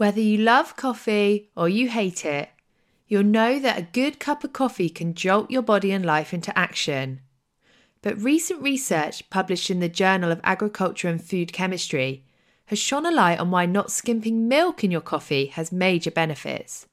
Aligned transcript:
Whether 0.00 0.22
you 0.22 0.38
love 0.38 0.76
coffee 0.76 1.50
or 1.54 1.68
you 1.68 1.90
hate 1.90 2.24
it, 2.24 2.48
you'll 3.06 3.22
know 3.22 3.58
that 3.58 3.78
a 3.78 3.82
good 3.82 4.18
cup 4.18 4.42
of 4.42 4.54
coffee 4.54 4.88
can 4.88 5.12
jolt 5.12 5.50
your 5.50 5.60
body 5.60 5.92
and 5.92 6.06
life 6.06 6.32
into 6.32 6.58
action. 6.58 7.20
But 8.00 8.18
recent 8.18 8.62
research 8.62 9.28
published 9.28 9.68
in 9.68 9.80
the 9.80 9.90
Journal 9.90 10.32
of 10.32 10.40
Agriculture 10.42 11.08
and 11.08 11.22
Food 11.22 11.52
Chemistry 11.52 12.24
has 12.68 12.78
shone 12.78 13.04
a 13.04 13.10
light 13.10 13.38
on 13.38 13.50
why 13.50 13.66
not 13.66 13.90
skimping 13.90 14.48
milk 14.48 14.82
in 14.82 14.90
your 14.90 15.02
coffee 15.02 15.48
has 15.48 15.70
major 15.70 16.10
benefits. 16.10 16.86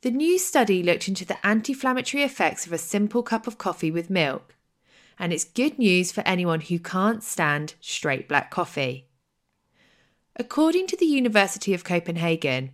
The 0.00 0.10
new 0.10 0.40
study 0.40 0.82
looked 0.82 1.06
into 1.06 1.24
the 1.24 1.38
anti 1.46 1.72
inflammatory 1.72 2.24
effects 2.24 2.66
of 2.66 2.72
a 2.72 2.78
simple 2.78 3.22
cup 3.22 3.46
of 3.46 3.58
coffee 3.58 3.92
with 3.92 4.10
milk, 4.10 4.56
and 5.20 5.32
it's 5.32 5.44
good 5.44 5.78
news 5.78 6.10
for 6.10 6.26
anyone 6.26 6.62
who 6.62 6.80
can't 6.80 7.22
stand 7.22 7.74
straight 7.80 8.26
black 8.26 8.50
coffee. 8.50 9.06
According 10.40 10.86
to 10.86 10.96
the 10.96 11.04
University 11.04 11.74
of 11.74 11.84
Copenhagen, 11.84 12.70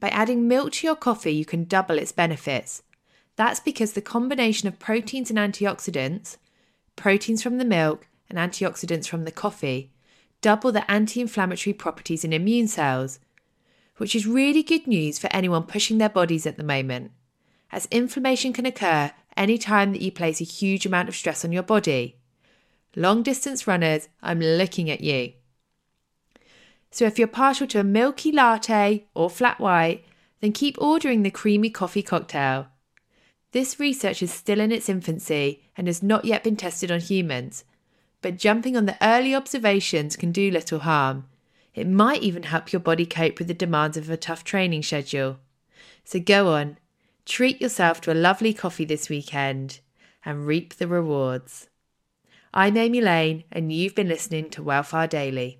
by 0.00 0.08
adding 0.08 0.48
milk 0.48 0.72
to 0.72 0.86
your 0.86 0.96
coffee, 0.96 1.32
you 1.32 1.44
can 1.44 1.64
double 1.64 1.98
its 1.98 2.12
benefits. 2.12 2.82
That's 3.36 3.60
because 3.60 3.92
the 3.92 4.00
combination 4.00 4.68
of 4.68 4.78
proteins 4.78 5.28
and 5.28 5.38
antioxidants, 5.38 6.38
proteins 6.96 7.42
from 7.42 7.58
the 7.58 7.66
milk 7.66 8.08
and 8.30 8.38
antioxidants 8.38 9.06
from 9.06 9.26
the 9.26 9.32
coffee, 9.32 9.90
double 10.40 10.72
the 10.72 10.90
anti 10.90 11.20
inflammatory 11.20 11.74
properties 11.74 12.24
in 12.24 12.32
immune 12.32 12.68
cells, 12.68 13.18
which 13.98 14.16
is 14.16 14.26
really 14.26 14.62
good 14.62 14.86
news 14.86 15.18
for 15.18 15.28
anyone 15.30 15.64
pushing 15.64 15.98
their 15.98 16.08
bodies 16.08 16.46
at 16.46 16.56
the 16.56 16.64
moment, 16.64 17.10
as 17.70 17.86
inflammation 17.90 18.54
can 18.54 18.64
occur 18.64 19.12
any 19.36 19.58
time 19.58 19.92
that 19.92 20.00
you 20.00 20.10
place 20.10 20.40
a 20.40 20.44
huge 20.44 20.86
amount 20.86 21.10
of 21.10 21.14
stress 21.14 21.44
on 21.44 21.52
your 21.52 21.62
body. 21.62 22.16
Long 22.96 23.22
distance 23.22 23.66
runners, 23.66 24.08
I'm 24.22 24.40
looking 24.40 24.88
at 24.88 25.02
you. 25.02 25.34
So 26.90 27.04
if 27.04 27.18
you're 27.18 27.28
partial 27.28 27.66
to 27.68 27.80
a 27.80 27.84
milky 27.84 28.32
latte 28.32 29.06
or 29.14 29.30
flat 29.30 29.60
white, 29.60 30.04
then 30.40 30.52
keep 30.52 30.76
ordering 30.80 31.22
the 31.22 31.30
creamy 31.30 31.70
coffee 31.70 32.02
cocktail. 32.02 32.68
This 33.52 33.80
research 33.80 34.22
is 34.22 34.32
still 34.32 34.60
in 34.60 34.72
its 34.72 34.88
infancy 34.88 35.62
and 35.76 35.86
has 35.86 36.02
not 36.02 36.24
yet 36.24 36.44
been 36.44 36.56
tested 36.56 36.90
on 36.90 37.00
humans, 37.00 37.64
but 38.22 38.36
jumping 38.36 38.76
on 38.76 38.86
the 38.86 38.96
early 39.02 39.34
observations 39.34 40.16
can 40.16 40.32
do 40.32 40.50
little 40.50 40.80
harm. 40.80 41.26
It 41.74 41.88
might 41.88 42.22
even 42.22 42.44
help 42.44 42.72
your 42.72 42.80
body 42.80 43.06
cope 43.06 43.38
with 43.38 43.48
the 43.48 43.54
demands 43.54 43.96
of 43.96 44.10
a 44.10 44.16
tough 44.16 44.44
training 44.44 44.82
schedule. 44.82 45.38
So 46.04 46.18
go 46.18 46.48
on, 46.48 46.78
treat 47.24 47.60
yourself 47.60 48.00
to 48.02 48.12
a 48.12 48.14
lovely 48.14 48.52
coffee 48.52 48.84
this 48.84 49.08
weekend 49.08 49.80
and 50.24 50.46
reap 50.46 50.74
the 50.74 50.88
rewards. 50.88 51.68
I'm 52.52 52.76
Amy 52.76 53.00
Lane, 53.00 53.44
and 53.52 53.72
you've 53.72 53.94
been 53.94 54.08
listening 54.08 54.50
to 54.50 54.62
Welfare 54.62 55.06
Daily. 55.06 55.59